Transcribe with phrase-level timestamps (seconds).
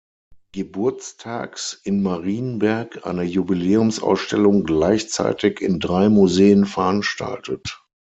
[0.53, 7.79] Geburtstags in Marienberg eine Jubiläumsausstellung gleichzeitig in drei Museen veranstaltet.